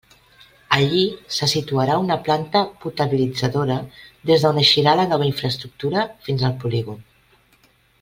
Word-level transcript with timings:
Allí 0.77 1.01
se 1.39 1.49
situarà 1.51 1.97
una 2.05 2.17
planta 2.29 2.63
potabilitzadora 2.87 3.77
des 4.33 4.47
d'on 4.49 4.61
eixirà 4.65 4.99
la 5.03 5.09
nova 5.15 5.31
infraestructura 5.33 6.11
fins 6.29 6.51
al 6.51 6.61
polígon. 6.65 7.03